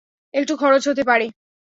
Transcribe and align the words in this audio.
একটু 0.33 0.53
খরচ 0.55 0.83
হতে 0.87 1.03
পারে। 1.03 1.25